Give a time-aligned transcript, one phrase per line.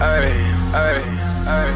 [0.00, 0.30] ay,
[0.74, 1.02] ay,
[1.46, 1.70] ay,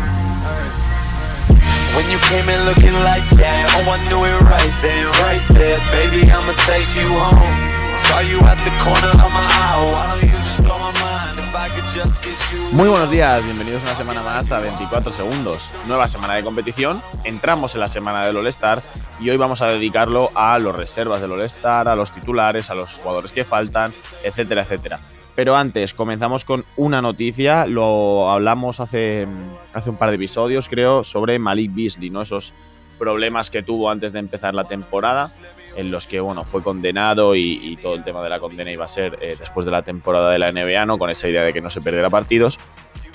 [1.94, 5.78] When you came in looking like that, oh I knew it right then, right there,
[5.92, 7.82] baby I'ma take you home.
[7.98, 11.38] Saw you at the corner of my eye, why don't you just blow my mind
[11.38, 12.64] if I could just get you.
[12.72, 15.68] Muy buenos días, bienvenidos una semana más a 24 segundos.
[15.86, 18.80] Nueva semana de competición, entramos en la semana del All-Star
[19.20, 22.94] y hoy vamos a dedicarlo a los reservas del All-Star, a los titulares, a los
[22.94, 23.92] jugadores que faltan,
[24.24, 25.00] etcétera, etcétera.
[25.34, 29.26] Pero antes, comenzamos con una noticia, lo hablamos hace,
[29.72, 32.22] hace un par de episodios, creo, sobre Malik Beasley, ¿no?
[32.22, 32.52] Esos
[32.98, 35.30] problemas que tuvo antes de empezar la temporada,
[35.76, 38.88] en los que, bueno, fue condenado y, todo el tema de la condena iba a
[38.88, 40.98] ser eh, después de la temporada de la NBA, ¿no?
[40.98, 42.58] Con esa idea de que no se perdiera partidos.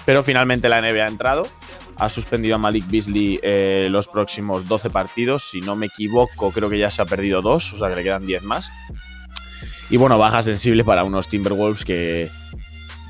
[0.05, 1.47] Pero finalmente la NBA ha entrado,
[1.97, 6.69] ha suspendido a Malik Beasley eh, los próximos 12 partidos, si no me equivoco, creo
[6.69, 8.71] que ya se ha perdido dos, o sea que le quedan 10 más.
[9.89, 12.29] Y bueno, baja sensible para unos Timberwolves que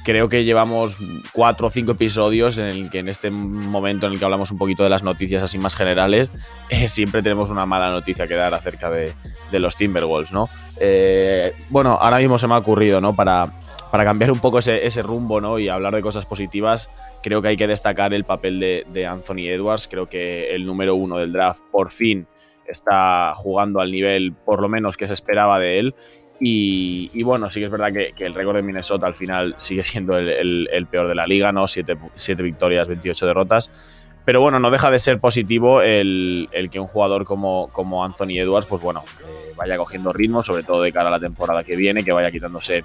[0.07, 0.95] creo que llevamos
[1.33, 4.57] cuatro o cinco episodios en el que en este momento en el que hablamos un
[4.57, 6.31] poquito de las noticias así más generales,
[6.69, 9.13] eh, siempre tenemos una mala noticia que dar acerca de,
[9.51, 10.47] los Timberwolves, ¿no?
[10.79, 13.17] Eh, bueno, ahora mismo se me ha ocurrido, ¿no?
[13.17, 13.59] Para,
[13.91, 15.59] para cambiar un poco ese, rumbo, ¿no?
[15.59, 16.89] Y hablar de cosas positivas,
[17.21, 19.89] creo que hay que destacar el papel de, de Anthony Edwards.
[19.89, 22.27] Creo que el número uno del draft por fin
[22.65, 25.95] está jugando al nivel por lo menos que se esperaba de él
[26.39, 30.17] y, bueno, sí que es verdad que, el récord de Minnesota al final sigue siendo
[30.17, 31.67] el, peor de la liga, ¿no?
[31.67, 31.95] Siete,
[32.43, 33.71] victorias, 28 derrotas.
[34.25, 38.67] Pero bueno, no deja de ser positivo el, que un jugador como, como Anthony Edwards,
[38.67, 42.03] pues bueno, eh, vaya cogiendo ritmo, sobre todo de cara a la temporada que viene,
[42.03, 42.83] que vaya quitándose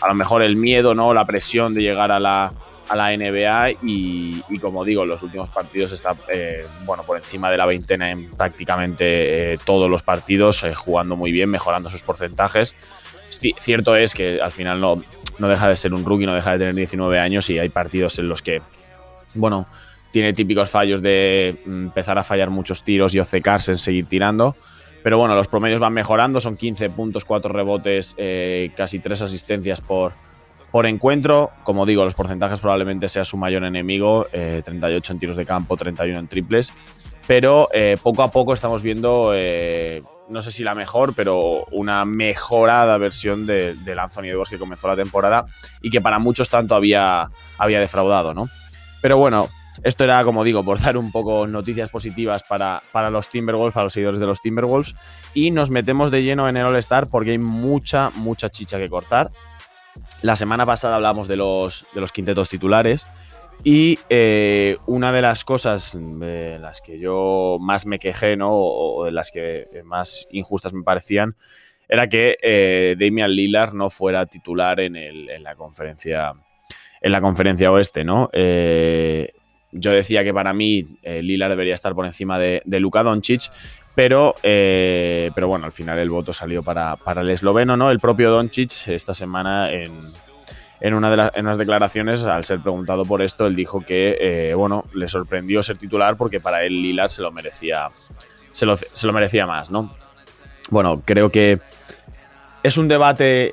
[0.00, 1.12] a lo mejor el miedo, ¿no?
[1.12, 2.54] La presión de llegar a la,
[2.90, 7.56] a la NBA y, como digo, los últimos partidos está eh, bueno, por encima de
[7.56, 12.74] la veintena en prácticamente eh, todos los partidos, eh, jugando muy bien, mejorando sus porcentajes.
[13.60, 15.00] Cierto es que al final no,
[15.38, 18.18] no deja de ser un rookie, no deja de tener 19 años y hay partidos
[18.18, 18.60] en los que,
[19.34, 19.68] bueno,
[20.10, 24.56] tiene típicos fallos de mm, empezar a fallar muchos tiros y obcecarse en seguir tirando.
[25.04, 28.16] Pero bueno, los promedios van mejorando, son 15 puntos, 4 rebotes,
[28.76, 30.12] casi 3 asistencias por,
[30.70, 35.36] por encuentro, como digo, los porcentajes probablemente sea su mayor enemigo, 38 eh, en tiros
[35.36, 36.72] de campo, 31 en triples,
[37.26, 42.04] pero eh, poco a poco estamos viendo, eh, no sé si la mejor, pero una
[42.04, 45.46] mejorada versión de, del Anthony Edwards que comenzó la temporada
[45.82, 47.28] y que para muchos tanto había,
[47.58, 48.48] había defraudado, ¿no?
[49.02, 49.48] Pero bueno,
[49.82, 53.84] esto era, como digo, por dar un poco noticias positivas para, para los Timberwolves, para
[53.84, 54.94] los seguidores de los Timberwolves,
[55.32, 59.30] y nos metemos de lleno en el All-Star porque hay mucha, mucha chicha que cortar.
[60.22, 63.06] La semana pasada hablamos de los, de los quintetos titulares
[63.64, 68.50] y eh, una de las cosas de las que yo más me quejé, ¿no?
[68.52, 71.36] O, de las que más injustas me parecían,
[71.88, 74.94] era que eh, Damian Lillard no fuera titular en,
[75.42, 76.32] la conferencia
[77.02, 78.28] en la conferencia oeste, ¿no?
[78.32, 79.32] Eh,
[79.72, 83.50] yo decía que para mí Lillard debería estar por encima de, de Luka Doncic,
[84.00, 87.90] pero, eh, pero bueno, al final el voto salió para, para, el esloveno, ¿no?
[87.90, 90.00] El propio Doncic esta semana en,
[90.80, 94.54] en una de las unas declaraciones, al ser preguntado por esto, él dijo que, eh,
[94.54, 97.90] bueno, le sorprendió ser titular porque para él Lillard se lo merecía,
[98.50, 99.94] se lo, se lo merecía más, ¿no?
[100.70, 101.60] Bueno, creo que
[102.62, 103.52] es un debate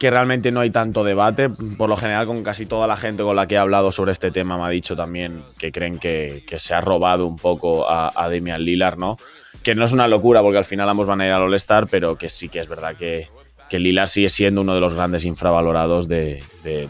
[0.00, 1.50] que realmente no hay tanto debate.
[1.50, 4.30] Por lo general, con casi toda la gente con la que he hablado sobre este
[4.30, 8.62] tema me ha dicho también que creen que, se ha robado un poco a, Damian
[8.62, 9.18] Lillard, ¿no?
[9.62, 12.16] que no es una locura porque al final ambos van a ir al All-Star, pero
[12.16, 13.28] que sí que es verdad que,
[13.68, 16.42] que Lillard sigue siendo uno de los grandes infravalorados de,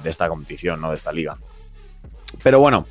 [0.05, 0.91] esta competición, ¿no?
[0.91, 1.37] de esta liga.
[2.45, 2.87] Pero bueno,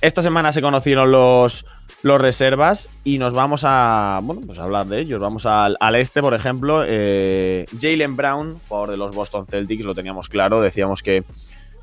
[0.00, 1.64] esta semana se conocieron los,
[2.02, 5.20] los reservas y nos vamos a, bueno, pues hablar de ellos.
[5.20, 6.84] Vamos al, este, por ejemplo.
[6.86, 10.60] Eh, Jalen Brown, jugador de los Boston Celtics, lo teníamos claro.
[10.60, 11.24] Decíamos que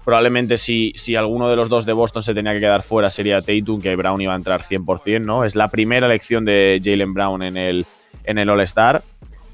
[0.08, 3.42] Probablemente si, si alguno de los dos de Boston se tenía que quedar fuera sería
[3.42, 5.44] Tatum, que Brown iba a entrar 100%, ¿no?
[5.44, 7.86] Es la primera elección de Jalen Brown en el,
[8.24, 9.04] en el All-Star.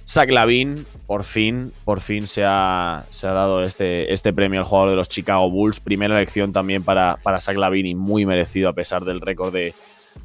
[0.08, 4.68] Zach Lavin, por fin, por fin se ha, se ha, dado este, este premio al
[4.68, 5.80] jugador de los Chicago Bulls.
[5.80, 9.74] Primera elección también para, para Zach Lavin y muy merecido a pesar del récord de,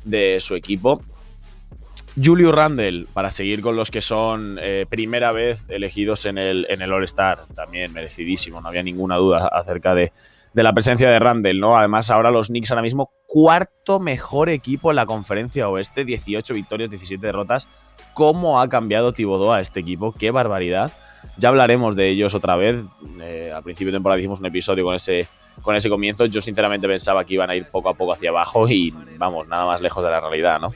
[0.04, 1.02] de su equipo.
[2.22, 6.82] Julio Randle, para seguir con los que son eh, primera vez elegidos en el, en
[6.82, 10.12] el All-Star, también merecidísimo, no había ninguna duda acerca de,
[10.54, 11.78] la presencia de Randle, ¿no?
[11.78, 16.90] Además, ahora los Knicks ahora mismo cuarto mejor equipo en la conferencia oeste, 18 victorias,
[16.90, 17.68] 17 derrotas.
[18.14, 20.12] ¿Cómo ha cambiado Thibodeau a este equipo?
[20.12, 20.90] ¡Qué barbaridad!
[21.36, 22.82] Ya hablaremos de ellos otra vez.
[23.20, 25.28] Eh, al principio de temporada hicimos un episodio con ese,
[25.62, 26.24] con ese comienzo.
[26.26, 29.66] Yo sinceramente pensaba que iban a ir poco a poco hacia abajo y vamos, nada
[29.66, 30.72] más lejos de la realidad, ¿no?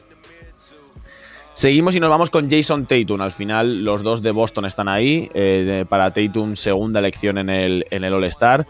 [1.55, 3.20] Seguimos y nos vamos con Jason Tatum.
[3.20, 5.31] Al final, los dos de Boston están ahí.
[5.34, 8.67] Eh, para Tatum, segunda elección en el, en el All-Star.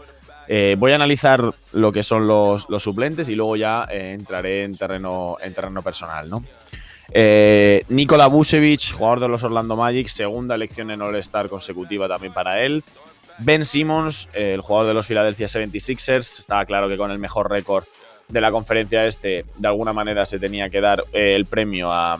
[0.47, 4.75] Eh, voy a analizar lo que son los, suplentes y luego ya eh, entraré en
[4.75, 6.43] terreno, en terreno personal, ¿no?
[7.11, 12.61] Eh, Nikola Vucevic, jugador de los Orlando Magic, segunda elección en All-Star consecutiva también para
[12.61, 12.83] él.
[13.39, 17.85] Ben Simmons, el jugador de los Philadelphia 76ers, estaba claro que con el mejor récord
[18.27, 22.19] de la conferencia este, de alguna manera se tenía que dar el premio a,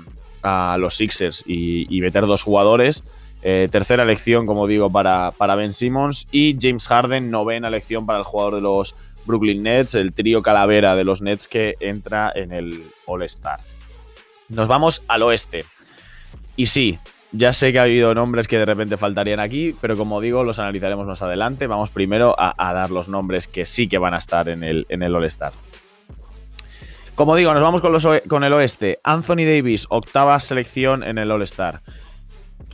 [0.78, 3.04] los Sixers y, meter dos jugadores.
[3.42, 6.28] tercera elección, como digo, para, para Ben Simmons.
[6.32, 8.94] Y James Harden, novena elección para el jugador de los
[9.26, 13.62] Brooklyn Nets, el trío calavera de los Nets que entra en el All-Star.
[14.50, 15.66] Nos vamos al oeste.
[16.56, 17.00] Y sí,
[17.34, 20.60] ya sé que ha habido nombres que de repente faltarían aquí, pero como digo, los
[20.60, 21.66] analizaremos más adelante.
[21.66, 25.02] Vamos primero a, dar los nombres que sí que van a estar en el, en
[25.02, 25.52] el All-Star.
[27.16, 29.00] Como digo, nos vamos con, los, con, el oeste.
[29.04, 31.82] Anthony Davis, octava selección en el All-Star.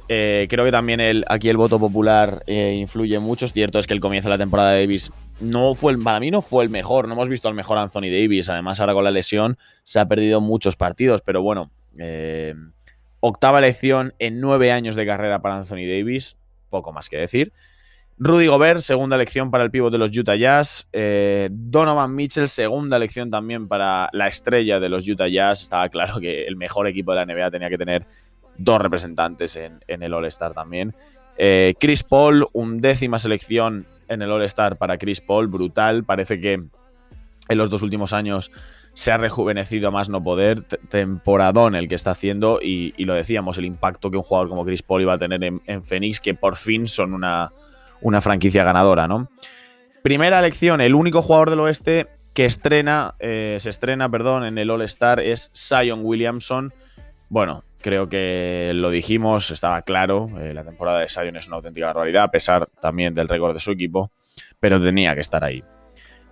[0.09, 3.45] Eh, creo que también el, aquí el voto popular eh, influye mucho.
[3.45, 6.19] Es cierto es que el comienzo de la temporada de Davis no fue el, para
[6.19, 7.07] mí no fue el mejor.
[7.07, 8.49] No hemos visto al mejor Anthony Davis.
[8.49, 11.21] Además, ahora con la lesión se ha perdido muchos partidos.
[11.21, 12.55] Pero bueno, eh,
[13.19, 16.37] octava elección en nueve años de carrera para Anthony Davis.
[16.69, 17.53] Poco más que decir.
[18.21, 20.89] Rudy Gobert, segunda elección para el pívot de los Utah Jazz.
[20.91, 25.63] Eh, Donovan Mitchell, segunda elección también para la estrella de los Utah Jazz.
[25.63, 28.05] Estaba claro que el mejor equipo de la NBA tenía que tener
[28.57, 30.93] dos representantes en, el All-Star también.
[31.37, 36.03] Eh, Chris Paul, undécima selección en el All-Star para Chris Paul, brutal.
[36.03, 38.51] Parece que en los dos últimos años
[38.93, 40.63] se ha rejuvenecido a más no poder.
[40.63, 44.83] Temporadón el que está haciendo y, lo decíamos, el impacto que un jugador como Chris
[44.83, 47.51] Paul iba a tener en, en Phoenix, que por fin son una
[48.01, 49.29] una franquicia ganadora, ¿no?
[50.01, 54.69] Primera elección, el único jugador del oeste que estrena, eh, se estrena, perdón, en el
[54.69, 56.73] All-Star es Zion Williamson.
[57.27, 61.87] Bueno, creo que lo dijimos, estaba claro, eh, la temporada de Zion es una auténtica
[61.87, 64.11] barbaridad, a pesar también del récord de su equipo,
[64.59, 65.63] pero tenía que estar ahí.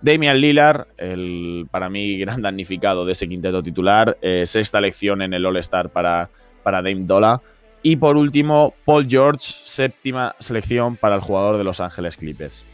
[0.00, 5.34] Damian Lillard, el para mí gran damnificado de ese quinteto titular, eh, sexta elección en
[5.34, 6.30] el All-Star para,
[6.62, 7.40] para Dame Dola.
[7.82, 12.64] Y por último, Paul George, séptima selección para el jugador de Los Ángeles Clippers.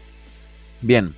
[0.81, 1.15] Bien,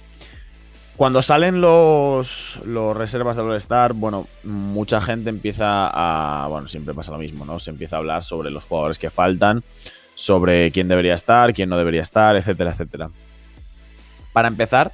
[0.96, 6.46] cuando salen los, los reservas del All-Star, bueno, mucha gente empieza a.
[6.48, 7.58] Bueno, siempre pasa lo mismo, ¿no?
[7.58, 9.62] Se empieza a hablar sobre los jugadores que faltan,
[10.14, 13.10] sobre quién debería estar, quién no debería estar, etcétera, etcétera.
[14.32, 14.92] Para empezar,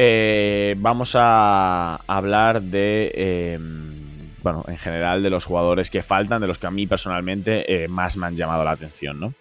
[0.00, 3.10] eh, vamos a hablar de.
[3.16, 3.98] Em,
[4.44, 7.88] bueno, en general de los jugadores que faltan, de los que a mí personalmente eh,
[7.88, 9.34] más me han llamado la atención, ¿no?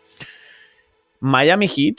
[1.20, 1.98] Miami Heat,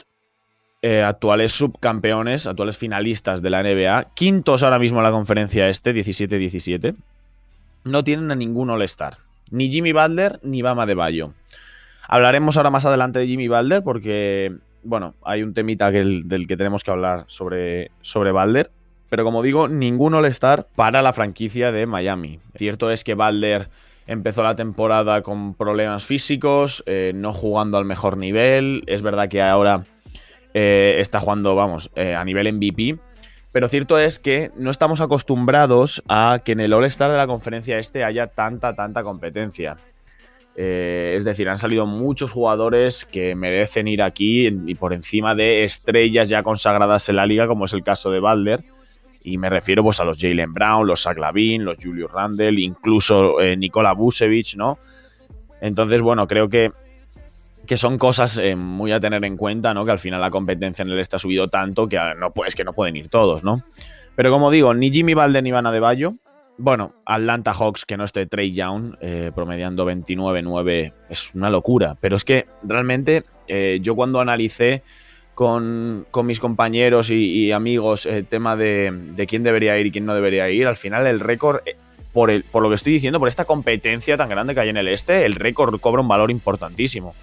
[0.81, 5.95] eh, actuales subcampeones, actuales finalistas de la NBA, quintos ahora mismo en la conferencia este,
[5.95, 6.95] 17-17,
[7.85, 9.19] no tienen a ningún All-Star.
[9.51, 11.33] Ni Jimmy Butler ni Bama de Bayo.
[12.09, 16.83] Hablaremos ahora más adelante de Jimmy Butler porque, bueno, hay un temita del que tenemos
[16.83, 18.71] que hablar sobre, sobre Butler.
[19.09, 22.39] Pero como digo, ningún All-Star para la franquicia de Miami.
[22.55, 23.69] Cierto es que Balder
[24.05, 28.83] empezó la temporada con problemas físicos, eh, no jugando al mejor nivel.
[28.85, 29.85] Es verdad que ahora
[30.53, 32.99] eh, está jugando, vamos, eh, a nivel MVP.
[33.51, 37.79] Pero cierto es que no estamos acostumbrados a que en el All-Star de la conferencia
[37.79, 39.77] este haya tanta, tanta competencia.
[40.61, 46.27] Es decir, han salido muchos jugadores que merecen ir aquí y por encima de estrellas
[46.27, 48.61] ya consagradas en la liga, como es el caso de Balder
[49.23, 53.55] y me refiero pues a los Jalen Brown, los Zach los Julius Randle, incluso eh,
[53.57, 53.95] Nikola
[54.55, 54.79] ¿no?
[55.61, 56.71] Entonces, bueno, creo que,
[57.67, 59.85] que son cosas eh, muy a tener en cuenta, ¿no?
[59.85, 62.63] Que al final la competencia en el ha subido tanto que ah, no, pues, que
[62.63, 63.63] no pueden ir todos, ¿no?
[64.15, 66.13] Pero como digo, ni Jimmy Balden ni Ivana de Bayo.
[66.59, 71.97] Bueno, Atlanta Hawks, que no esté Trey Young, eh, promediando 29-9, es una locura.
[71.99, 73.23] Pero es que realmente
[73.81, 74.83] yo cuando analicé
[75.39, 80.49] con, mis compañeros y, amigos el tema de, quién debería ir y quién no debería
[80.49, 81.77] ir, al final el récord, eh,
[82.11, 84.75] por, el, por lo que estoy diciendo, por esta competencia tan grande que hay en
[84.75, 87.15] el este, el récord cobra un valor importantísimo.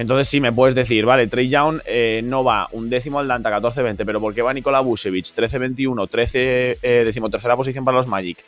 [0.00, 3.50] Entonces sí, me puedes decir, vale, Trey Young eh, no va un décimo al Danta
[3.60, 8.42] 14-20, pero ¿por qué va Nikola Vucevic 13-21, 13, eh, decimotercera posición para los Magic?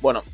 [0.00, 0.24] Bueno,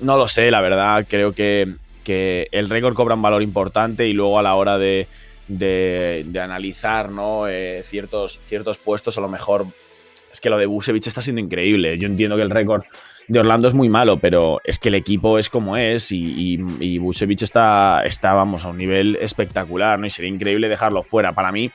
[0.00, 1.72] no lo sé, la verdad, creo que,
[2.04, 5.06] que el récord cobra un valor importante y luego a la hora de,
[5.48, 7.48] de, analizar ¿no?
[7.48, 9.64] Eh, ciertos, ciertos puestos, a lo mejor
[10.30, 11.96] es que lo de Busevich está siendo increíble.
[11.96, 12.82] Yo entiendo que el récord
[13.28, 17.00] de Orlando es muy malo, pero es que el equipo es como es y, y,
[17.40, 20.06] está, está, vamos, a un nivel espectacular, ¿no?
[20.06, 21.32] Y sería increíble dejarlo fuera.
[21.32, 21.70] Para mí,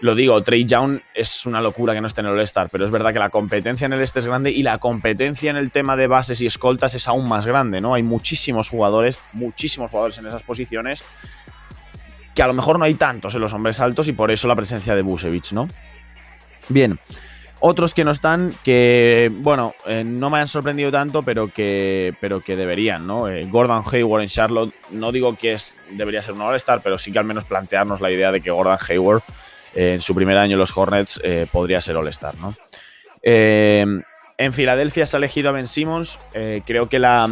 [0.00, 2.90] lo digo, Trey Young es una locura que no esté en el All-Star, pero es
[2.90, 5.96] verdad que la competencia en el este es grande y la competencia en el tema
[5.96, 7.94] de bases y escoltas es aún más grande, ¿no?
[7.94, 11.02] Hay muchísimos jugadores, muchísimos jugadores en esas posiciones
[12.34, 14.54] que a lo mejor no hay tantos en los hombres altos y por eso la
[14.54, 15.68] presencia de Busevich, ¿no?
[16.68, 16.98] Bien,
[17.66, 22.40] otros que no están, que, bueno, eh, no me han sorprendido tanto, pero que, pero
[22.40, 23.28] que deberían, ¿no?
[23.28, 25.56] Eh, Gordon Hayward en Charlotte, no digo que
[25.90, 28.78] debería ser un All-Star, pero sí que al menos plantearnos la idea de que Gordon
[28.88, 29.22] Hayward
[29.74, 31.20] eh, en su primer año en los Hornets
[31.50, 32.54] podría ser All-Star, ¿no?
[33.28, 36.20] en Filadelfia se ha elegido a Ben Simmons,
[36.64, 37.28] creo que la,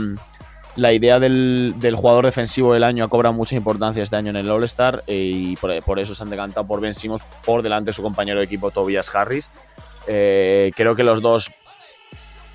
[0.75, 4.51] la idea del, jugador defensivo del año ha cobrado mucha importancia este año en el
[4.51, 8.03] All-Star y por, por, eso se han decantado por Ben Simmons por delante de su
[8.03, 9.53] compañero de equipo Tobias Harris.
[10.07, 11.53] Eh, creo que los dos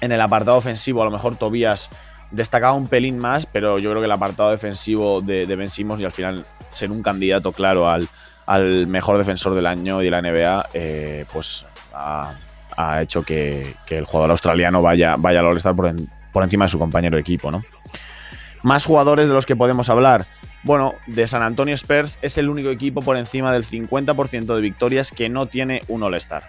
[0.01, 1.89] en el apartado ofensivo, a lo mejor Tobías
[2.32, 6.03] destacaba un pelín más, pero yo creo que el apartado defensivo de, de Ben y
[6.03, 8.08] al final ser un candidato claro al,
[8.88, 12.34] mejor defensor del año y de la NBA, eh, pues ha,
[13.01, 15.94] hecho que, el jugador australiano vaya, vaya al All-Star por,
[16.32, 17.63] por, encima de su compañero de equipo, ¿no?
[18.63, 20.25] Más jugadores de los que podemos hablar.
[20.63, 25.12] Bueno, de San Antonio Spurs es el único equipo por encima del 50% de victorias
[25.12, 26.44] que no tiene un All-Star.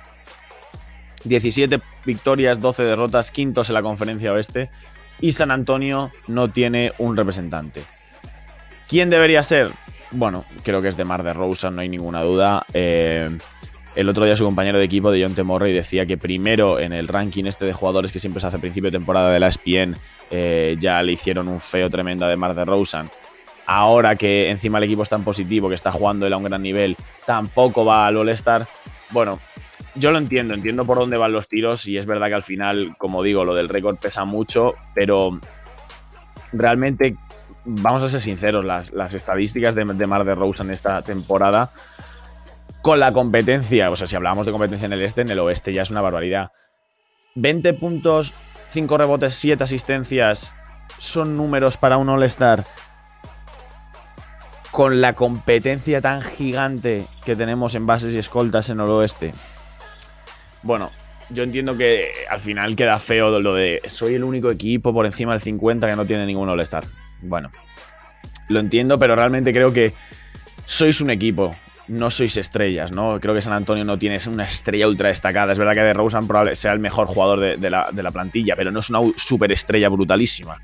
[1.25, 4.71] 17 victorias, 12 derrotas, quintos en la conferencia oeste.
[5.21, 7.83] Y San Antonio no tiene un representante.
[8.89, 9.71] ¿Quién debería ser?
[10.11, 12.65] Bueno, creo que es de Mar de Rosa, no hay ninguna duda.
[12.73, 13.31] Eh,
[13.95, 17.09] el otro día su compañero de equipo de John Temorrey decía que primero en el
[17.09, 19.97] ranking este de jugadores que siempre se hace a principio de temporada de la ESPN
[20.31, 23.11] eh, ya le hicieron un feo tremendo de Mar de Rosen.
[23.67, 26.63] Ahora que encima el equipo está en positivo, que está jugando él a un gran
[26.63, 26.97] nivel,
[27.27, 28.67] tampoco va al All-Star.
[29.11, 29.39] Bueno,
[29.95, 32.95] yo lo entiendo, entiendo por dónde van los tiros y es verdad que al final,
[32.99, 35.41] como digo, lo del récord pesa mucho, pero
[36.53, 37.17] realmente,
[37.65, 41.71] vamos a ser sinceros, las, estadísticas de, Mar de Rose en esta temporada,
[42.83, 45.73] con la competencia, o sea, si hablamos de competencia en el este, en el oeste
[45.73, 46.53] ya es una barbaridad.
[47.35, 48.33] 20 puntos,
[48.71, 50.55] 5 rebotes, 7 asistencias,
[50.99, 52.65] son números para un All-Star
[54.71, 59.35] con la competencia tan gigante que tenemos en bases y escoltas en el oeste.
[60.63, 60.91] Bueno,
[61.31, 65.33] yo entiendo que al final queda feo lo de soy el único equipo por encima
[65.33, 66.85] del 50 que no tiene ningún All-Star.
[67.23, 67.51] Bueno,
[68.49, 69.93] lo entiendo, pero realmente creo que
[70.67, 71.53] sois un equipo,
[71.89, 73.19] no sois estrellas, ¿no?
[73.21, 75.53] Creo que San Antonio no tiene una estrella ultra destacada.
[75.53, 78.81] Es verdad que de Rosen probablemente sea el mejor jugador de, la, plantilla, pero no
[78.81, 80.59] es una superestrella brutalísima.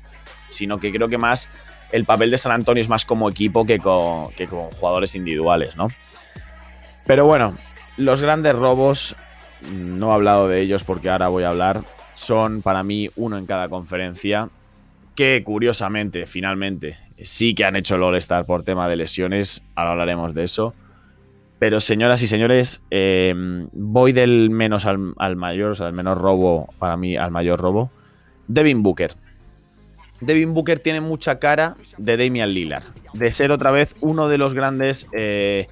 [0.49, 1.49] Sino que creo que más
[1.91, 5.75] el papel de San Antonio es más como equipo que con, que con jugadores individuales,
[5.77, 5.87] ¿no?
[7.05, 7.57] Pero bueno,
[7.95, 9.15] los grandes robos
[9.71, 11.81] no he hablado de ellos porque ahora voy a hablar.
[12.15, 14.49] Son para mí uno en cada conferencia.
[15.15, 19.63] Que curiosamente, finalmente, sí que han hecho el All-Star por tema de lesiones.
[19.75, 20.73] Ahora hablaremos de eso.
[21.59, 26.69] Pero señoras y señores, em, voy del menos al, mayor, o sea, del menor robo
[26.77, 27.89] para mí al mayor robo.
[28.47, 29.15] Devin Booker.
[30.21, 32.83] Devin Booker tiene mucha cara de Damian Lillard.
[33.13, 35.67] De ser otra vez uno de los grandes, eh,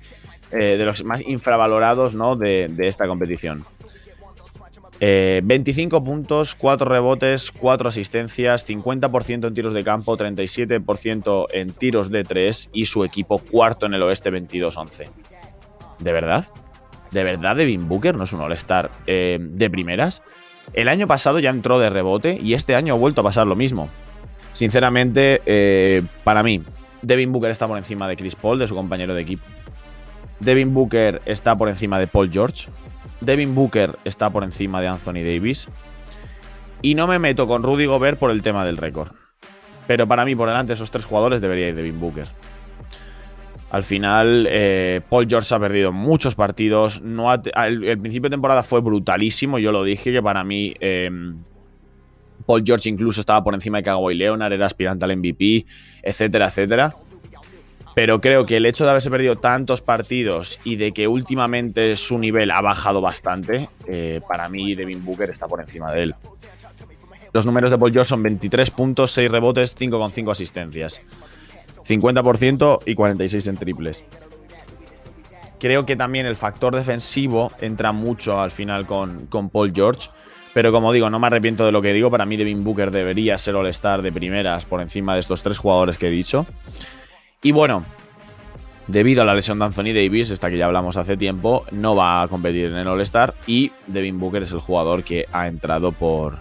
[0.52, 2.36] eh, de los más infravalorados ¿no?
[2.36, 3.64] de esta competición.
[5.00, 12.10] 25 eh, puntos, 4 rebotes, 4 asistencias, 50% en tiros de campo, 37% en tiros
[12.10, 15.10] de 3 y su equipo cuarto en el oeste 22-11.
[16.00, 16.46] ¿De verdad?
[17.12, 20.22] ¿De verdad Devin Booker no es un All-Star eh, de primeras?
[20.74, 23.56] El año pasado ya entró de rebote y este año ha vuelto a pasar lo
[23.56, 23.90] mismo.
[24.54, 26.62] Sinceramente, eh, para mí,
[27.02, 29.44] Devin Booker está por encima de Chris Paul, de su compañero de equipo.
[30.40, 32.68] Devin Booker está por encima de Paul George.
[33.22, 35.68] Devin Booker está por encima de Anthony Davis.
[36.82, 39.12] Y no me meto con Rudy Gobert por el tema del récord.
[39.88, 42.28] Pero para mí, por delante de esos tres jugadores, debería ir Devin Booker.
[43.72, 47.02] Al final, eh, Paul George ha perdido muchos partidos.
[47.02, 49.60] El, principio de temporada fue brutalísimo.
[49.60, 51.38] Yo lo dije que para mí em,
[52.46, 55.66] Paul George incluso estaba por encima de Kawhi Leonard, era aspirante al MVP,
[56.04, 56.94] etcétera, etcétera.
[57.96, 62.20] Pero creo que el hecho de haberse perdido tantos partidos y de que últimamente su
[62.20, 66.16] nivel ha bajado bastante, eh, para mí Devin Booker está por encima de él.
[67.32, 71.02] Los números de Paul George son 23 puntos, 6 rebotes, 5,5 asistencias.
[71.88, 74.04] 50% y 46 en triples.
[75.60, 80.10] Creo que también el factor defensivo entra mucho al final con, con Paul George.
[80.54, 82.12] Pero como digo, no me arrepiento de lo que digo.
[82.12, 85.98] Para mí Devin Booker debería ser All-Star de primeras por encima de estos tres jugadores
[85.98, 86.46] que he dicho.
[87.46, 87.86] Y bueno,
[88.88, 92.24] debido a la lesión de Anthony Davis, esta que ya hablamos hace tiempo, no va
[92.24, 96.40] a competir en el All-Star y Devin Booker es el jugador que ha entrado por,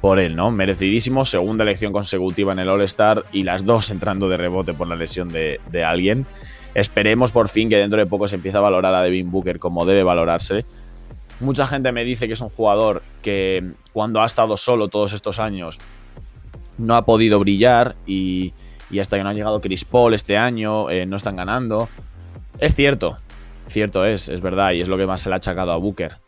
[0.00, 0.50] por él, ¿no?
[0.50, 4.96] Merecidísimo, segunda elección consecutiva en el All-Star y las dos entrando de rebote por la
[4.96, 6.24] lesión de, de, alguien.
[6.74, 9.84] Esperemos por fin que dentro de poco se empiece a valorar a Devin Booker como
[9.84, 10.64] debe valorarse.
[11.40, 15.38] Mucha gente me dice que es un jugador que cuando ha estado solo todos estos
[15.38, 15.78] años
[16.78, 18.54] no ha podido brillar y
[18.92, 21.88] y hasta que no ha llegado Chris Paul este año, eh, no están ganando.
[22.58, 23.18] Es cierto,
[23.68, 26.18] cierto es, es verdad, y es lo que más se le ha achacado a Booker.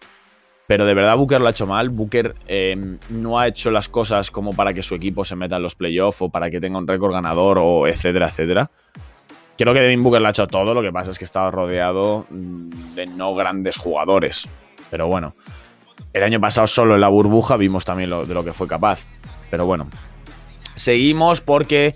[0.67, 1.91] Pero de verdad Booker lo ha hecho mal.
[1.91, 5.63] Booker eh, no ha hecho las cosas como para que su equipo se meta en
[5.63, 8.71] los playoffs o para que tenga un récord ganador o etcétera, etcétera.
[9.57, 12.27] Creo que Devin Booker lo ha hecho todo, lo que pasa es que estaba rodeado
[12.31, 14.49] mm, de no grandes jugadores.
[14.91, 15.35] Pero bueno,
[16.13, 19.01] el año pasado solo en la burbuja vimos también lo, de lo que fue capaz.
[19.51, 19.87] Pero bueno,
[20.75, 21.95] seguimos porque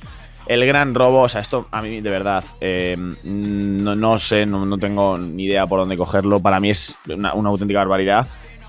[0.49, 5.19] el gran robo, o sea, esto a mí de verdad, eh, no, sé, no, tengo
[5.19, 6.40] ni idea por dónde cogerlo.
[6.40, 8.26] Para mí es una, auténtica barbaridad.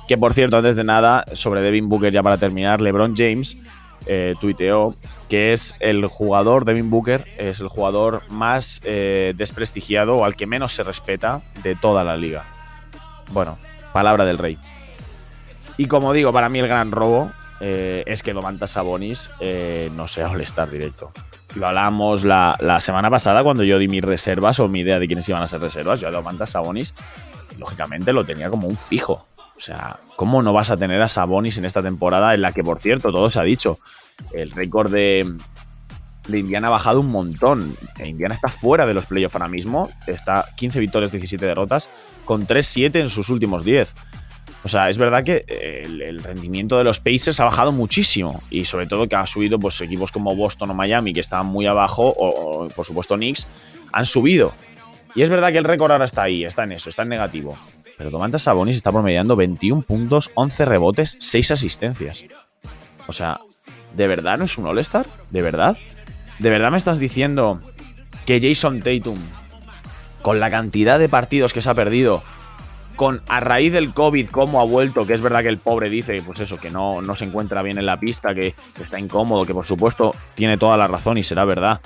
[0.08, 3.58] Que por cierto, antes de nada, sobre Devin Booker, ya para terminar, LeBron James
[4.06, 4.96] eh, tuiteó
[5.30, 10.48] que es el jugador, Devin Booker, es el jugador más eh, desprestigiado o al que
[10.48, 12.44] menos se respeta de toda la liga.
[13.32, 13.58] Bueno,
[13.94, 14.58] palabra del rey.
[15.78, 17.32] Y como digo, para mí el gran robo
[17.62, 19.30] eh, es que Domantas Sabonis
[19.96, 21.14] no sea All-Star directo.
[21.56, 25.28] Lo hablamos la, semana pasada cuando yo di mis reservas o mi idea de quiénes
[25.30, 26.00] iban a ser reservas.
[26.00, 26.94] Yo a Domantas Sabonis,
[27.58, 29.26] lógicamente, lo tenía como un fijo.
[29.38, 32.64] O sea, ¿cómo no vas a tener a Sabonis en esta temporada en la que,
[32.64, 33.80] por cierto, todo se ha dicho?
[34.34, 35.26] el récord de,
[36.32, 37.76] Indiana ha bajado un montón.
[38.04, 39.90] Indiana está fuera de los playoffs ahora mismo.
[40.08, 41.90] Está 15 victorias, 17 derrotas,
[42.26, 43.94] con 3-7 en sus últimos 10.
[44.64, 48.42] O sea, es verdad que el, rendimiento de los Pacers ha bajado muchísimo.
[48.50, 51.66] Y sobre todo que ha subido pues, equipos como Boston o Miami, que estaban muy
[51.66, 53.48] abajo, o, por supuesto Knicks,
[53.92, 54.54] han subido.
[55.16, 57.58] Y es verdad que el récord ahora está ahí, está en eso, está en negativo.
[57.98, 62.24] Pero Domantas Sabonis está promediando 21 puntos, 11 rebotes, 6 asistencias.
[63.08, 63.40] O sea,
[63.96, 65.06] ¿De verdad no es un All-Star?
[65.32, 65.78] ¿De verdad?
[66.40, 67.60] ¿De verdad me estás diciendo
[68.26, 69.18] que Jason Tatum,
[70.22, 72.24] con la cantidad de partidos que se ha perdido,
[73.00, 76.22] con a raíz del COVID, cómo ha vuelto, que es verdad que el pobre dice,
[76.22, 79.54] pues eso, que no, no se encuentra bien en la pista, que, está incómodo, que
[79.54, 81.80] por supuesto tiene toda la razón y será verdad.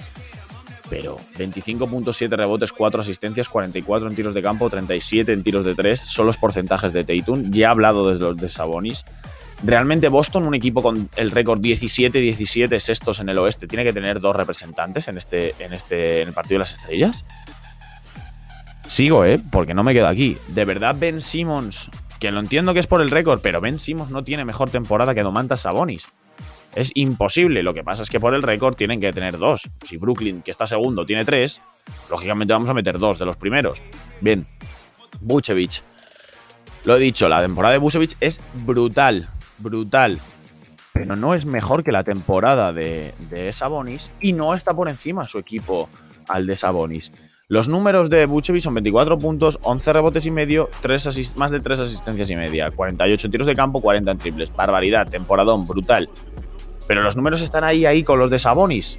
[0.90, 6.00] Pero 25.7 rebotes, 4 asistencias, 44 en tiros de campo, 37 en tiros de 3,
[6.00, 7.52] son los porcentajes de Tatum.
[7.52, 9.06] Ya he hablado de los de Sabonis.
[9.64, 14.20] Realmente Boston, un equipo con el récord 17-17 sextos en el oeste, tiene que tener
[14.20, 17.24] dos representantes en este, en este, en el partido de las estrellas.
[18.88, 19.40] Sigo, ¿eh?
[19.52, 20.38] Porque no me quedo aquí.
[20.50, 24.12] De verdad, Ben Simmons, que lo entiendo que es por el récord, pero Ben Simmons
[24.12, 26.06] no tiene mejor temporada que Domantas Sabonis.
[26.76, 27.64] Es imposible.
[27.64, 29.70] Lo que pasa es que por el récord tienen que tener dos.
[29.86, 31.62] Si Brooklyn, que está segundo, tiene tres,
[32.10, 33.82] lógicamente vamos a meter dos de los primeros.
[34.22, 34.46] Bien.
[35.22, 35.84] Buchevich.
[36.86, 40.20] Lo he dicho, la temporada de Buchevich es brutal brutal,
[40.92, 43.14] pero no es mejor que la temporada de,
[43.54, 45.90] Sabonis y no está por encima su equipo
[46.28, 47.12] al de Sabonis.
[47.54, 51.82] Los números de Buchevic son 24 puntos, 11 rebotes y medio, 3 más de 3
[51.82, 54.52] asistencias y media, 48 tiros de campo, 40 en triples.
[54.56, 56.10] Barbaridad, temporadón, brutal.
[56.88, 58.98] Pero los números están ahí, ahí con los de Sabonis.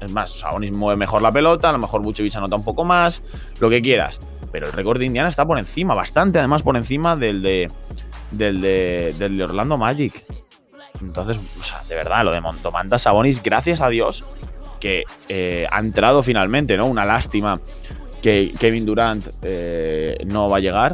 [0.00, 3.22] Es más, Sabonis mueve mejor la pelota, a lo mejor Buchevic anota un poco más,
[3.60, 4.18] lo que quieras.
[4.50, 7.70] Pero el récord de Indiana está por encima, bastante además por encima del de,
[8.32, 10.24] del de, del Orlando Magic.
[11.00, 14.24] Entonces, o sea, de verdad, lo de Montomanta Sabonis, gracias a Dios
[14.84, 16.84] que eh, ha entrado finalmente, ¿no?
[16.84, 17.58] Una lástima
[18.20, 20.92] que Kevin Durant eh, no va a llegar.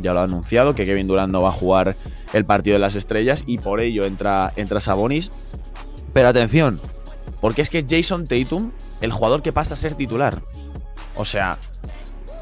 [0.00, 1.96] Ya lo ha anunciado, que Kevin Durant no va a jugar
[2.32, 5.32] el partido de las estrellas y por ello entra, entra Sabonis.
[6.12, 6.80] Pero atención,
[7.40, 8.70] porque es que Jason Tatum,
[9.00, 10.40] el jugador que pasa a ser titular.
[11.16, 11.58] O sea,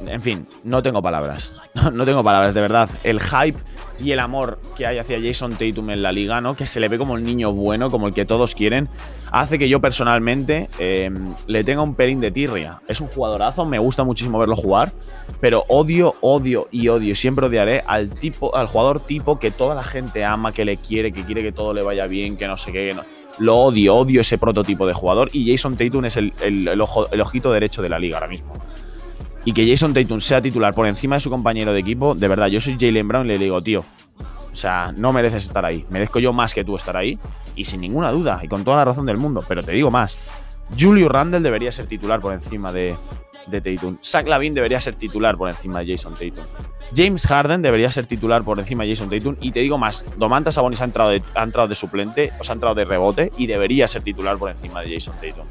[0.08, 1.52] en fin, no tengo palabras.
[1.92, 2.88] No, tengo palabras, de verdad.
[3.02, 3.58] El hype
[3.98, 6.54] y el amor que hay hacia Jason Tatum en la liga, ¿no?
[6.54, 8.88] Que se le ve como el niño bueno, como el que todos quieren,
[9.30, 12.82] hace que yo personalmente em, le tenga un pelín de tirria.
[12.88, 14.92] Es un jugadorazo, me gusta muchísimo verlo jugar,
[15.40, 19.84] pero odio, odio y odio, siempre odiaré al tipo, al jugador tipo que toda la
[19.84, 22.70] gente ama, que le quiere, que quiere que todo le vaya bien, que no sé
[22.70, 23.02] qué, no.
[23.38, 27.80] Lo odio, odio ese prototipo de jugador y Jason Tatum es el, el ojito derecho
[27.80, 28.54] de la liga ahora mismo
[29.44, 32.46] y que Jason Tatum sea titular por encima de su compañero de equipo, de verdad,
[32.46, 33.84] yo soy Jalen Brown y le digo, tío,
[34.52, 35.86] o sea, no mereces estar ahí.
[35.90, 37.18] Merezco yo más que tú estar ahí.
[37.56, 39.42] Y sin ninguna duda, y con toda la razón del mundo.
[39.48, 40.16] Pero te digo más.
[40.78, 42.94] Julio Randle debería ser titular por encima de,
[43.46, 43.96] de Tatum.
[44.02, 46.44] Zach Lavin debería ser titular por encima de Jason Tatum.
[46.94, 49.36] James Harden debería ser titular por encima de Jason Tatum.
[49.40, 52.52] Y te digo más, Domantas Sabonis ha entrado de, ha entrado de suplente, o sea,
[52.52, 55.46] ha entrado de rebote y debería ser titular por encima de Jason Tatum.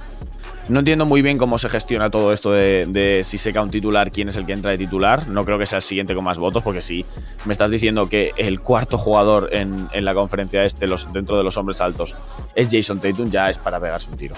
[0.70, 4.12] No entiendo muy bien cómo se gestiona todo esto de, si se cae un titular,
[4.12, 5.28] quién es el que entra de titular.
[5.28, 7.04] No creo que sea el siguiente con más votos, porque si
[7.46, 11.58] me estás diciendo que el cuarto jugador en, la conferencia este, los, dentro de los
[11.58, 12.16] hombres altos,
[12.56, 14.36] es Jason Tatum, ya es para pegarse un tiro.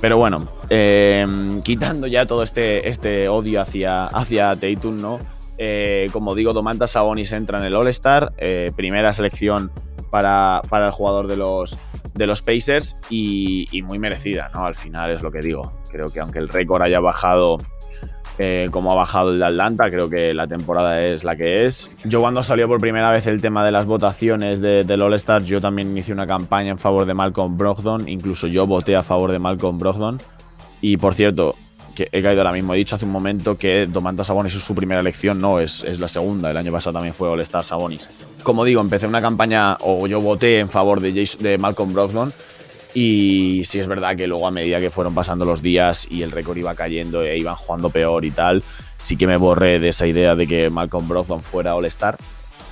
[0.00, 5.18] Pero bueno, em, quitando ya todo este, este odio hacia, hacia ¿no?
[5.58, 9.72] Eh, como digo, Domantas Sabonis entra en el All-Star, eh, primera selección
[10.10, 11.76] para, para el jugador de los,
[12.14, 14.64] de los Pacers y, muy merecida, ¿no?
[14.64, 15.72] Al final es lo que digo.
[15.90, 17.58] Creo que aunque el récord haya bajado
[18.38, 21.90] eh, como ha bajado el de Atlanta, creo que la temporada es la que es.
[22.04, 25.60] Yo cuando salió por primera vez el tema de las votaciones de, del All-Star, yo
[25.60, 29.38] también inicié una campaña en favor de Malcolm Brogdon, incluso yo voté a favor de
[29.38, 30.20] Malcolm Brogdon.
[30.80, 31.56] Y por cierto,
[31.96, 34.72] que he caído ahora mismo, he dicho hace un momento que Domantas Sabonis es su
[34.72, 38.08] primera elección, no, es, es la segunda, el año pasado también fue All-Star Sabonis.
[38.44, 42.32] Como digo, empecé una campaña, o yo voté en favor de, de Malcolm Brogdon,
[42.94, 46.30] y sí es verdad que luego a medida que fueron pasando los días y el
[46.30, 48.62] récord iba cayendo e iban jugando peor y tal,
[48.96, 52.16] sí que me borré de esa idea de que Malcolm Brogdon fuera All-Star.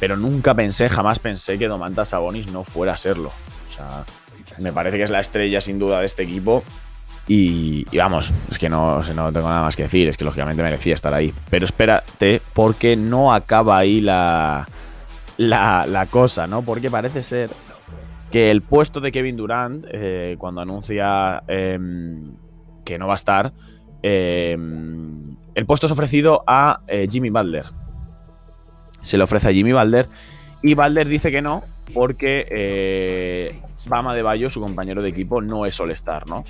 [0.01, 3.29] Pero nunca pensé, jamás pensé que Domantas Sabonis no fuera a serlo.
[3.29, 4.05] O sea,
[4.59, 6.65] me parece que es la estrella sin duda de este equipo.
[7.29, 10.95] Y, vamos, es que no, no tengo nada más que decir, es que lógicamente merecía
[10.95, 11.35] estar ahí.
[11.51, 14.69] Pero espérate, porque no acaba ahí la,
[15.37, 16.63] la, la cosa, ¿no?
[16.63, 17.51] Porque parece ser
[18.31, 22.33] que el puesto de Kevin Durant, eh, cuando anuncia em,
[22.85, 23.53] que no va a estar,
[24.03, 27.67] em, el puesto es ofrecido a eh, Jimmy Butler.
[29.01, 30.09] Se le ofrece a Jimmy Butler
[30.63, 31.63] y Butler dice que no
[31.95, 36.45] porque eh, Bama de Bayo, su compañero de equipo, no es All-Star, ¿no?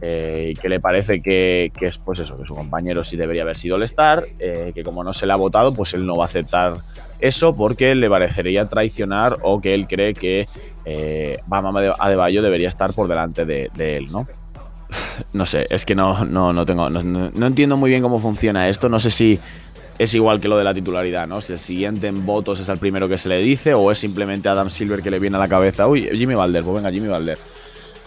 [0.00, 3.76] que le parece que, que, es pues eso, que su compañero sí debería haber sido
[3.76, 6.74] All-Star, que como no se le ha votado, pues él no va a aceptar
[7.20, 10.46] eso porque le parecería traicionar o que él cree que
[10.84, 14.26] eh, Bama Adebayo debería estar por delante de, él, ¿no?
[15.32, 16.88] No sé, es que no, no, no tengo.
[16.90, 18.88] No, entiendo muy bien cómo funciona esto.
[18.88, 19.38] No sé si
[19.98, 21.40] es igual que lo de la titularidad, ¿no?
[21.40, 24.48] Si el siguiente en votos es el primero que se le dice o es simplemente
[24.48, 25.86] Adam Silver que le viene a la cabeza.
[25.86, 27.38] Uy, Jimmy Valder, pues venga, Jimmy Valder.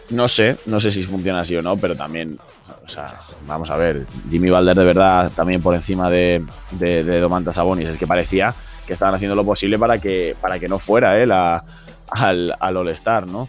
[0.10, 2.38] No sé, no sé si funciona así o no, pero también,
[2.86, 7.20] o sea, vamos a ver, Jimmy Valder de verdad también por encima de, de, de
[7.20, 8.56] Domantas Sabonis, es que parecía
[8.88, 13.28] que estaban haciendo lo posible para que, para que no fuera él al, al All-Star,
[13.28, 13.48] ¿no?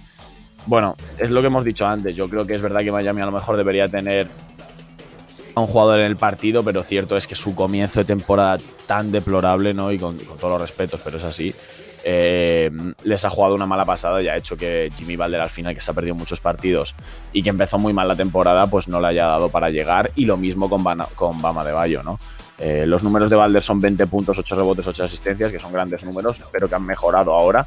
[0.66, 2.14] Bueno, es lo que hemos dicho antes.
[2.14, 4.26] Yo creo que es verdad que Miami a lo mejor debería tener
[5.54, 9.10] a un jugador en el partido, pero cierto es que su comienzo de temporada tan
[9.10, 9.90] deplorable, ¿no?
[9.92, 11.54] Y con, todos los respetos, pero es así.
[12.04, 12.70] Eh,
[13.02, 15.80] les ha jugado una mala pasada y ha hecho que Jimmy Valder al final, que
[15.80, 16.94] se ha perdido muchos partidos
[17.32, 20.10] y que empezó muy mal la temporada, pues no le haya dado para llegar.
[20.16, 22.18] Y lo mismo con, con Bama de Bayo, ¿no?
[22.58, 26.04] Eh, los números de Valder son 20 puntos, 8 rebotes, 8 asistencias, que son grandes
[26.04, 27.66] números, pero que han mejorado ahora.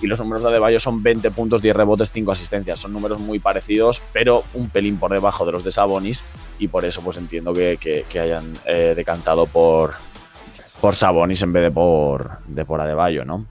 [0.00, 2.80] Y los números de Adebayo son 20 puntos, 10 rebotes, 5 asistencias.
[2.80, 6.24] Son números muy parecidos, pero un pelín por debajo de los de Sabonis.
[6.58, 9.94] Y por eso pues entiendo que, hayan eh, decantado por,
[10.80, 13.46] por Sabonis en vez de por, de por Adebayo, ¿no?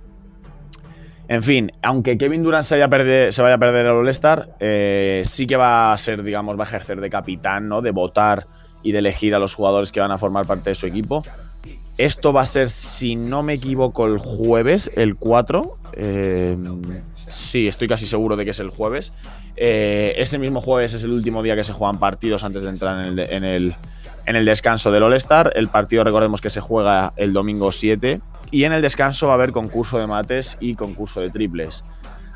[1.30, 5.94] En fin, aunque Kevin Durant se vaya a perder el All-Star, eh, sí que va
[5.94, 7.82] a ser, digamos, va a ejercer de capitán, ¿no?
[7.82, 8.46] De votar
[8.84, 11.24] y de elegir a los jugadores que van a formar parte de su equipo.
[11.98, 15.78] Esto va a ser, si no me equivoco, el jueves, el 4.
[15.94, 16.58] Eh,
[17.16, 19.14] sí, estoy casi seguro de que es el jueves.
[19.56, 23.06] Eh, ese mismo jueves es el último día que se juegan partidos antes de entrar
[23.06, 23.76] en el, en el,
[24.26, 25.54] en el descanso del All-Star.
[25.56, 28.20] El partido, recordemos que se juega el domingo 7.
[28.50, 31.84] Y en el descanso va a haber concurso de mates y concurso de triples.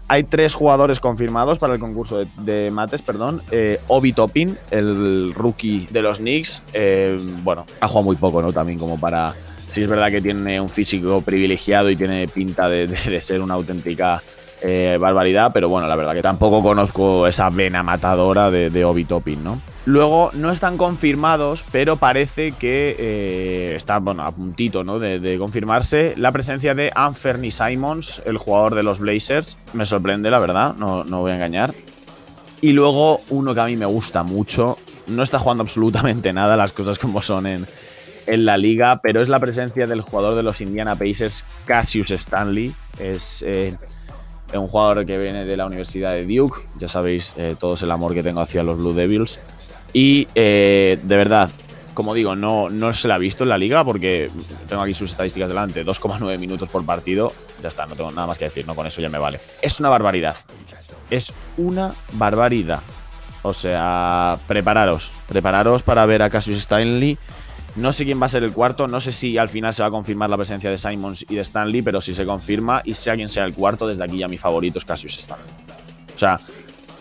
[0.10, 3.42] Hay tres jugadores confirmados para el concurso de, mates, perdón.
[3.52, 6.64] Eh, Obi Toppin, el rookie de los Knicks.
[6.74, 8.54] Eh, bueno, ha jugado muy poco, ¿no?
[8.54, 9.34] También como para...
[9.68, 14.22] Sí es verdad que tiene un físico privilegiado y tiene pinta de ser una auténtica
[14.62, 19.44] eh, barbaridad, pero bueno, la verdad que tampoco conozco esa vena matadora de, Obi Toppin,
[19.44, 19.62] ¿no?
[19.88, 25.00] Luego no están confirmados, pero parece que eh, está a puntito ¿no?
[25.00, 29.58] de, confirmarse la presencia de Anferny Simons, el jugador de los Blazers.
[29.72, 31.74] Me sorprende, la verdad, no, no voy a engañar.
[32.60, 36.74] Y luego uno que a mí me gusta mucho, no está jugando absolutamente nada, las
[36.74, 37.66] cosas como son en,
[38.28, 42.76] la liga, pero es la presencia del jugador de los Indiana Pacers, Cassius Stanley.
[43.00, 43.74] Es eh,
[44.54, 48.14] un jugador que viene de la Universidad de Duke, ya sabéis eh, todo el amor
[48.14, 49.40] que tengo hacia los Blue Devils.
[49.94, 51.50] Y eh, de verdad,
[51.94, 54.30] como digo, no, no se la ha visto en la liga porque
[54.68, 57.34] tengo aquí sus estadísticas delante, 2,9 minutos por partido.
[57.62, 59.40] Ya está, no tengo nada más que decir, no con eso ya me vale.
[59.62, 60.36] Es una barbaridad.
[61.10, 62.82] Es una barbaridad.
[63.42, 67.18] O sea, prepararos, prepararos para ver a Cassius Stanley
[67.78, 69.90] no sé quién va a ser el cuarto, no sé si al final se va
[69.90, 73.16] a confirmar la presencia de Simons y de Stanley, pero si se confirma y sea
[73.16, 75.46] quien sea el cuarto, desde aquí ya mi favorito es Cassius Stanley.
[76.16, 76.40] O sea,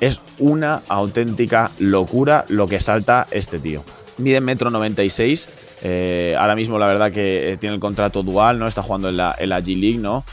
[0.00, 3.84] es una auténtica locura lo que salta este tío.
[4.18, 5.48] Mide metro 96.
[5.82, 8.66] Eh, ahora mismo la verdad que eh, tiene el contrato dual, ¿no?
[8.66, 10.24] Está jugando en la, G League, ¿no?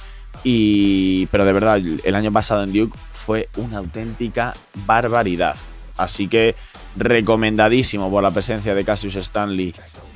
[0.43, 4.53] Y, pero de verdad, el año pasado en Duke fue una auténtica
[4.85, 5.55] barbaridad.
[5.97, 6.55] Así que
[6.95, 9.73] recomendadísimo por la presencia de Cassius Stanley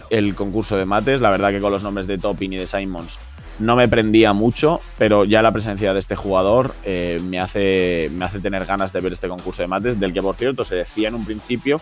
[0.09, 1.21] el concurso de mates.
[1.21, 3.17] La verdad que con los nombres de Topping y de Simons
[3.59, 8.25] no me prendía mucho, pero ya la presencia de este jugador eh, me, hace, me
[8.25, 11.07] hace tener ganas de ver este concurso de mates, del que por cierto se decía
[11.07, 11.81] en un principio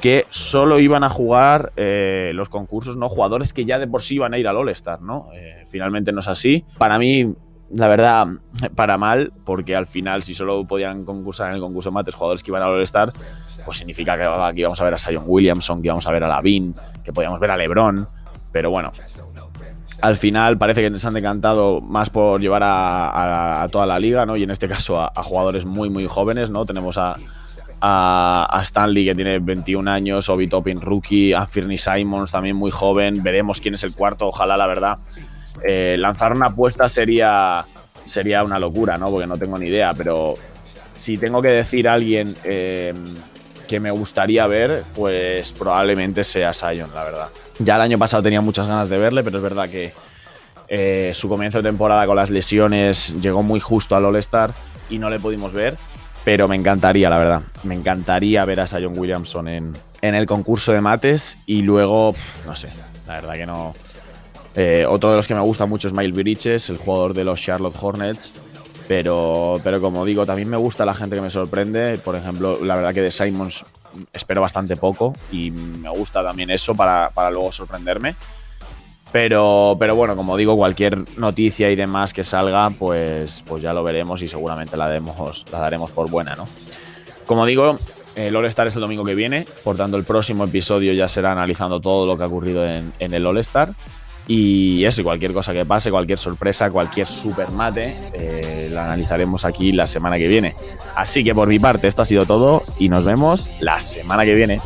[0.00, 3.08] que solo iban a jugar eh, los concursos, ¿no?
[3.08, 5.28] Jugadores que ya de por sí iban a ir al All-Star, ¿no?
[5.34, 6.64] Eh, finalmente no es así.
[6.76, 7.32] Para mí,
[7.70, 8.26] la verdad,
[8.74, 12.42] para mal, porque al final, si solo podían concursar en el concurso de mates jugadores
[12.42, 13.12] que iban al All-Star,
[13.64, 16.28] pues significa que aquí íbamos a ver a Sion Williamson, que íbamos a ver a
[16.28, 18.06] Lavin, que podíamos ver a LeBron.
[18.52, 18.92] Pero bueno,
[20.00, 24.36] al final parece que nos han decantado más por llevar a, toda la liga, ¿no?
[24.36, 26.66] Y en este caso a, jugadores muy, muy jóvenes, ¿no?
[26.66, 27.16] Tenemos a,
[28.62, 33.22] Stanley, que tiene 21 años, Obi Toppin, rookie, a Firney Simons, también muy joven.
[33.22, 34.98] Veremos quién es el cuarto, ojalá, la verdad.
[35.66, 37.64] Eh, lanzar una apuesta sería,
[38.06, 39.10] sería una locura, ¿no?
[39.10, 40.34] Porque no tengo ni idea, pero
[40.92, 42.94] si tengo que decir a alguien eh,
[43.68, 47.28] que me gustaría ver, pues probablemente sea Sion, la verdad.
[47.58, 49.92] Ya el año pasado tenía muchas ganas de verle, pero es verdad que
[50.68, 54.52] eh, su comienzo de temporada con las lesiones llegó muy justo al All-Star
[54.90, 55.76] y no le pudimos ver.
[56.24, 57.42] Pero me encantaría, la verdad.
[57.64, 62.14] Me encantaría ver a Sion Williamson en, en el concurso de mates y luego,
[62.46, 62.68] no sé,
[63.06, 63.74] la verdad que no.
[64.56, 67.40] Eh, otro de los que me gusta mucho es Miles Bridges, el jugador de los
[67.40, 68.32] Charlotte Hornets.
[68.86, 71.98] Pero, pero como digo, también me gusta la gente que me sorprende.
[71.98, 73.64] Por ejemplo, la verdad que de Simons
[74.12, 78.14] espero bastante poco y me gusta también eso para, para luego sorprenderme.
[79.14, 83.84] Pero, pero bueno, como digo, cualquier noticia y demás que salga, pues, pues ya lo
[83.84, 86.48] veremos y seguramente la, la daremos por buena, ¿no?
[87.24, 87.78] Como digo,
[88.16, 91.80] el All-Star es el domingo que viene, por tanto el próximo episodio ya será analizando
[91.80, 93.74] todo lo que ha ocurrido en, el All-Star.
[94.26, 99.72] Y eso, cualquier cosa que pase, cualquier sorpresa, cualquier super mate, eh, la analizaremos aquí
[99.72, 100.54] la semana que viene.
[100.94, 104.34] Así que por mi parte esto ha sido todo y nos vemos la semana que
[104.34, 104.60] viene.